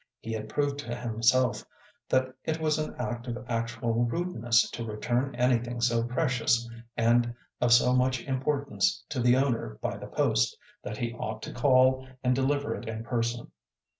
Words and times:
He 0.19 0.31
had 0.31 0.49
proved 0.49 0.79
to 0.79 0.95
himself 0.95 1.63
that 2.09 2.33
it 2.43 2.59
was 2.59 2.79
an 2.79 2.95
act 2.97 3.27
of 3.27 3.45
actual 3.47 4.03
rudeness 4.03 4.67
to 4.71 4.83
return 4.83 5.35
anything 5.35 5.79
so 5.79 6.03
precious 6.05 6.67
and 6.97 7.35
of 7.61 7.71
so 7.71 7.93
much 7.95 8.23
importance 8.23 9.05
to 9.09 9.19
the 9.19 9.37
owner 9.37 9.77
by 9.79 9.97
the 9.97 10.07
post, 10.07 10.57
that 10.81 10.97
he 10.97 11.13
ought 11.13 11.43
to 11.43 11.53
call 11.53 12.07
and 12.23 12.33
deliver 12.33 12.73
it 12.73 12.87
in 12.89 13.03
person. 13.03 13.51